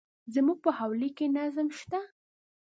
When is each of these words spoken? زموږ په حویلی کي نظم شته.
زموږ 0.33 0.57
په 0.65 0.71
حویلی 0.77 1.09
کي 1.17 1.25
نظم 1.37 1.67
شته. 1.79 1.99